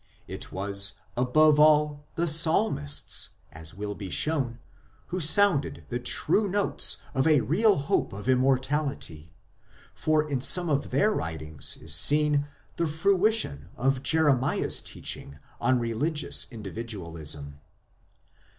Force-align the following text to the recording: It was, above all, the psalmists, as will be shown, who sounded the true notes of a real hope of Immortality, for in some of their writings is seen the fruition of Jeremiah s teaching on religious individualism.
It 0.27 0.51
was, 0.51 0.95
above 1.15 1.59
all, 1.59 2.07
the 2.15 2.25
psalmists, 2.25 3.35
as 3.51 3.75
will 3.75 3.93
be 3.93 4.09
shown, 4.09 4.57
who 5.09 5.19
sounded 5.19 5.83
the 5.89 5.99
true 5.99 6.49
notes 6.49 6.97
of 7.13 7.27
a 7.27 7.41
real 7.41 7.75
hope 7.77 8.11
of 8.11 8.27
Immortality, 8.27 9.31
for 9.93 10.27
in 10.27 10.41
some 10.41 10.69
of 10.71 10.89
their 10.89 11.11
writings 11.11 11.77
is 11.77 11.93
seen 11.93 12.47
the 12.77 12.87
fruition 12.87 13.69
of 13.77 14.01
Jeremiah 14.01 14.65
s 14.65 14.81
teaching 14.81 15.37
on 15.59 15.77
religious 15.79 16.47
individualism. 16.49 17.59